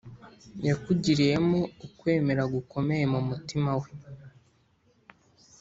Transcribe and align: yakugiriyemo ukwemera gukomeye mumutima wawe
yakugiriyemo 0.67 1.59
ukwemera 1.85 2.43
gukomeye 2.53 3.03
mumutima 3.11 3.69
wawe 3.77 3.89